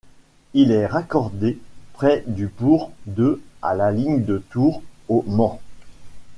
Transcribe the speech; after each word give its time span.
Il 0.55 0.71
est 0.71 0.87
raccordé, 0.87 1.59
près 1.93 2.23
du 2.25 2.47
bourg 2.47 2.91
de 3.05 3.39
à 3.61 3.75
la 3.75 3.91
ligne 3.91 4.25
de 4.25 4.39
Tours 4.49 4.81
au 5.09 5.23
Mans. 5.27 5.61